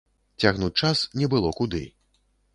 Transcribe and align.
Цягнуць 0.45 0.71
час 0.81 1.03
не 1.23 1.31
было 1.35 1.53
куды. 1.61 1.85